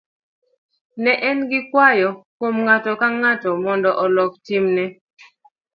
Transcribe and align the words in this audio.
ne 1.03 1.13
en 1.29 1.39
gi 1.49 1.59
kwayo 1.71 2.09
kuom 2.37 2.55
ng'ato 2.65 2.91
ka 3.01 3.07
ng'ato 3.21 3.49
mondo 3.65 3.89
olok 4.03 4.31
timne 4.45 4.85